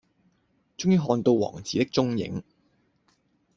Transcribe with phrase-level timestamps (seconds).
[0.79, 2.41] 終於看到王子的踪影